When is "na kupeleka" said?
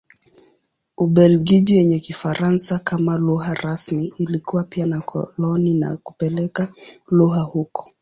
5.73-6.73